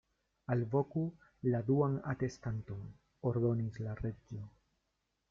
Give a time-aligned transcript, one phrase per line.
[0.53, 1.03] "Alvoku
[1.49, 2.81] la duan atestanton,"
[3.33, 4.41] ordonis la Reĝo.